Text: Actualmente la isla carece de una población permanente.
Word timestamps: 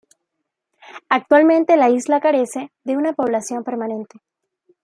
Actualmente 1.09 1.77
la 1.77 1.91
isla 1.91 2.19
carece 2.19 2.71
de 2.85 2.97
una 2.97 3.13
población 3.13 3.63
permanente. 3.63 4.19